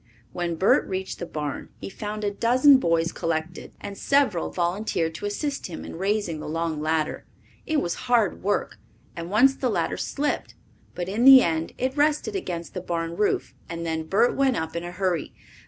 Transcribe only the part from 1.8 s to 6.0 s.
found a dozen boys collected, and several volunteered to assist him in